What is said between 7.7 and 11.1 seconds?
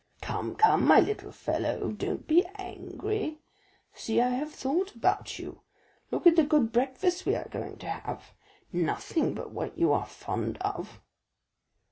to have; nothing but what you are fond of."